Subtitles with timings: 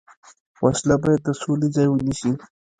[0.63, 2.31] وسله باید د سولې ځای ونیسي